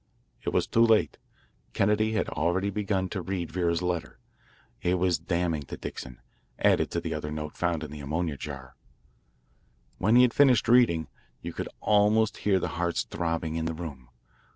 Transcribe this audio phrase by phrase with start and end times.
[0.41, 1.19] It was too late.
[1.73, 4.17] Kennedy had already begun to read Vera's letter.
[4.81, 6.19] It was damning to Dixon,
[6.57, 8.73] added to the other note found in the ammonia jar.
[9.99, 11.07] When he had finished reading,
[11.43, 14.09] you could almost hear the hearts throbbing in the room.